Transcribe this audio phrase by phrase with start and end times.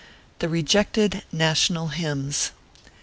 [0.39, 2.49] THE REJECTED "NATIONAL IIYMXS."